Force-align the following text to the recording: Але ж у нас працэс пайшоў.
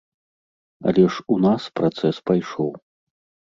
Але 0.93 1.03
ж 1.13 1.27
у 1.37 1.39
нас 1.45 1.69
працэс 1.83 2.15
пайшоў. 2.33 2.77